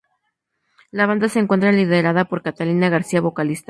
[0.89, 3.59] La banda se encuentra liderada por Catalina García, vocalista.